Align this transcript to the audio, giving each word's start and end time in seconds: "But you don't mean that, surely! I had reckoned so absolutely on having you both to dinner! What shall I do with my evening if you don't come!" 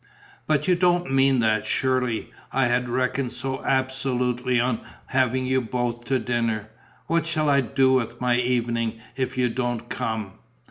"But 0.47 0.67
you 0.67 0.73
don't 0.75 1.13
mean 1.13 1.41
that, 1.41 1.67
surely! 1.67 2.31
I 2.51 2.65
had 2.65 2.89
reckoned 2.89 3.31
so 3.33 3.63
absolutely 3.63 4.59
on 4.59 4.81
having 5.05 5.45
you 5.45 5.61
both 5.61 6.05
to 6.05 6.17
dinner! 6.17 6.69
What 7.05 7.27
shall 7.27 7.51
I 7.51 7.61
do 7.61 7.93
with 7.93 8.19
my 8.19 8.37
evening 8.39 8.99
if 9.15 9.37
you 9.37 9.47
don't 9.47 9.89
come!" 9.89 10.33